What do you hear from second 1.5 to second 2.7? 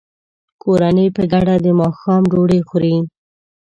د ماښام ډوډۍ